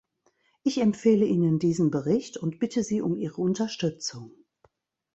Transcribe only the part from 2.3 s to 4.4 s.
und bitte Sie um Ihre Unterstützung.